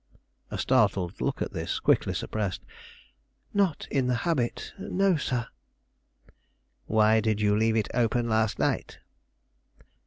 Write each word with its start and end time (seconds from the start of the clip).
A 0.49 0.57
startled 0.57 1.21
look 1.21 1.43
at 1.43 1.53
this, 1.53 1.79
quickly 1.79 2.15
suppressed. 2.15 2.63
"Not 3.53 3.87
in 3.91 4.07
the 4.07 4.15
habit; 4.25 4.73
no, 4.79 5.15
sir." 5.15 5.45
"Why 6.87 7.19
did 7.19 7.39
you 7.39 7.55
leave 7.55 7.75
it 7.75 7.89
open 7.93 8.27
last 8.27 8.57
night?" 8.57 8.97